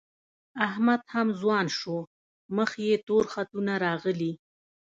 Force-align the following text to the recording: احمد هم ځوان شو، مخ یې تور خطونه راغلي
احمد 0.67 1.01
هم 1.13 1.27
ځوان 1.39 1.65
شو، 1.79 1.97
مخ 2.55 2.71
یې 2.85 2.95
تور 3.07 3.23
خطونه 3.33 3.73
راغلي 3.85 4.33